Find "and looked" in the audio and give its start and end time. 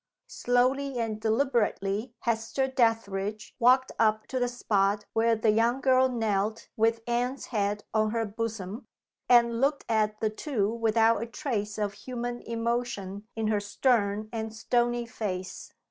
9.29-9.85